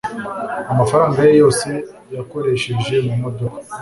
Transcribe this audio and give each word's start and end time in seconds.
Amafaranga 0.71 1.17
ye 1.27 1.33
yose 1.41 1.69
yakoresheje 2.15 2.95
mumodoka. 3.05 3.59